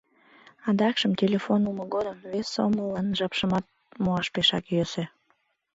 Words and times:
Адакшым 0.69 1.11
телефон 1.21 1.59
улмо 1.69 1.85
годым 1.95 2.17
вес 2.31 2.47
сомыллан 2.53 3.07
жапшымат 3.17 3.65
муаш 4.03 4.27
пешак 4.33 4.63
йӧсӧ. 4.75 5.03